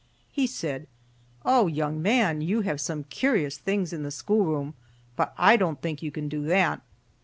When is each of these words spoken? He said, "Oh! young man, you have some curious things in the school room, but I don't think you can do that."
He 0.31 0.47
said, 0.47 0.87
"Oh! 1.45 1.67
young 1.67 2.01
man, 2.01 2.41
you 2.41 2.61
have 2.61 2.81
some 2.81 3.03
curious 3.03 3.59
things 3.59 3.93
in 3.93 4.01
the 4.01 4.09
school 4.09 4.45
room, 4.45 4.73
but 5.15 5.31
I 5.37 5.57
don't 5.57 5.79
think 5.79 6.01
you 6.01 6.09
can 6.09 6.27
do 6.27 6.41
that." 6.47 6.81